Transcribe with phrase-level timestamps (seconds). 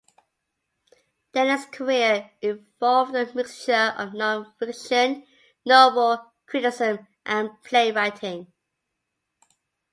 [1.31, 5.27] Dennis's career involved a mixture of non-fiction,
[5.63, 8.51] novel, criticism, and play-writing.